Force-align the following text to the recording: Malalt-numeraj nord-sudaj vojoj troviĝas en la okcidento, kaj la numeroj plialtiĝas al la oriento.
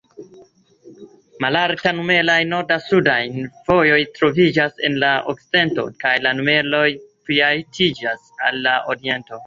Malalt-numeraj 1.45 2.39
nord-sudaj 2.53 3.19
vojoj 3.69 4.01
troviĝas 4.17 4.83
en 4.91 4.99
la 5.07 5.15
okcidento, 5.35 5.89
kaj 6.05 6.17
la 6.27 6.37
numeroj 6.43 6.85
plialtiĝas 7.29 8.31
al 8.49 8.65
la 8.69 8.79
oriento. 8.97 9.39